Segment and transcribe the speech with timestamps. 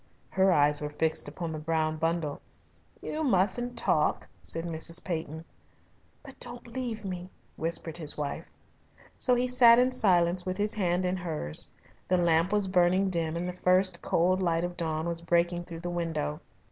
[0.31, 2.41] Her eyes were fixed upon the brown bundle.
[3.03, 5.03] "You mustn't talk," said Mrs.
[5.03, 5.45] Peyton.
[6.23, 8.47] "But don't leave me," whispered his wife.
[9.19, 11.71] So he sat in silence with his hand in hers.
[12.07, 15.81] The lamp was burning dim and the first cold light of dawn was breaking through
[15.81, 16.39] the window.